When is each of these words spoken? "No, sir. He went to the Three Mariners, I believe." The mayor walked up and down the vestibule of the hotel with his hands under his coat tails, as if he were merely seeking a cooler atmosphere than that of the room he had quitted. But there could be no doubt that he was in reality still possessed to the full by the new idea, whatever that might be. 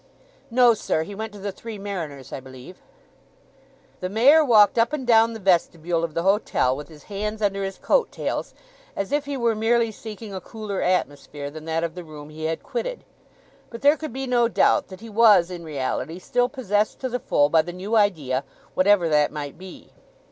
"No, 0.49 0.73
sir. 0.73 1.03
He 1.03 1.13
went 1.13 1.31
to 1.33 1.37
the 1.37 1.51
Three 1.51 1.77
Mariners, 1.77 2.33
I 2.33 2.39
believe." 2.39 2.81
The 3.99 4.09
mayor 4.09 4.43
walked 4.43 4.79
up 4.79 4.93
and 4.93 5.05
down 5.05 5.33
the 5.33 5.39
vestibule 5.39 6.03
of 6.03 6.15
the 6.15 6.23
hotel 6.23 6.75
with 6.75 6.87
his 6.87 7.03
hands 7.03 7.39
under 7.39 7.63
his 7.63 7.77
coat 7.77 8.11
tails, 8.11 8.55
as 8.95 9.11
if 9.11 9.25
he 9.25 9.37
were 9.37 9.53
merely 9.53 9.91
seeking 9.91 10.33
a 10.33 10.41
cooler 10.41 10.81
atmosphere 10.81 11.51
than 11.51 11.65
that 11.65 11.83
of 11.83 11.93
the 11.93 12.03
room 12.03 12.31
he 12.31 12.45
had 12.45 12.63
quitted. 12.63 13.03
But 13.69 13.83
there 13.83 13.95
could 13.95 14.11
be 14.11 14.25
no 14.25 14.47
doubt 14.47 14.87
that 14.87 15.01
he 15.01 15.07
was 15.27 15.51
in 15.51 15.63
reality 15.63 16.17
still 16.17 16.49
possessed 16.49 16.99
to 17.01 17.07
the 17.09 17.19
full 17.19 17.49
by 17.49 17.61
the 17.61 17.71
new 17.71 17.95
idea, 17.95 18.43
whatever 18.73 19.07
that 19.07 19.31
might 19.31 19.55
be. 19.55 19.91